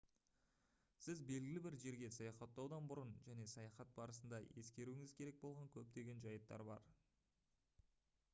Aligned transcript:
сіз 1.07 1.19
белгілі 1.31 1.61
бір 1.65 1.75
жерге 1.83 2.09
саяхатаудан 2.15 2.89
бұрын 2.93 3.13
және 3.27 3.45
саяхат 3.53 3.93
барысында 4.01 4.41
ескеруіңіз 4.63 5.15
керек 5.21 5.39
болған 5.45 5.71
көптеген 5.79 6.27
жайттар 6.27 6.67
бар 6.73 6.91